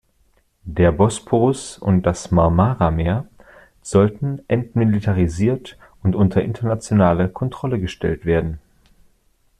[0.65, 3.27] Der Bosporus und das Marmarameer
[3.83, 8.57] sollten entmilitarisiert und unter internationale Kontrolle gestellt werden.